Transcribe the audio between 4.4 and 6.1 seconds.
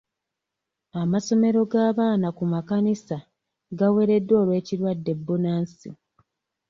olw'ekirwadde bbunansi.